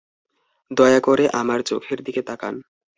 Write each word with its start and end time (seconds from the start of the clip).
দয়া 0.71 0.99
করে 0.99 1.25
আমার 1.31 1.59
চোখের 1.61 1.99
দিকে 2.03 2.21
তাকান। 2.21 2.55